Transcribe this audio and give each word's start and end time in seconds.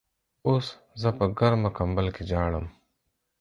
اوس 0.47 0.65
زه 1.01 1.09
په 1.17 1.25
ګرمه 1.37 1.69
کمبل 1.77 2.07
کې 2.15 2.23
ژاړم. 2.29 2.65